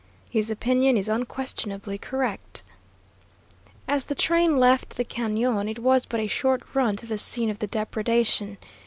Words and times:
His 0.31 0.49
opinion 0.49 0.97
is 0.97 1.07
unquestionably 1.07 1.99
correct. 1.99 2.63
As 3.87 4.05
the 4.05 4.15
train 4.15 4.57
left 4.57 4.97
the 4.97 5.05
cañon 5.05 5.69
it 5.69 5.77
was 5.77 6.07
but 6.07 6.19
a 6.19 6.25
short 6.25 6.63
run 6.73 6.95
to 6.95 7.05
the 7.05 7.19
scene 7.19 7.51
of 7.51 7.59
the 7.59 7.67
depredation. 7.67 8.57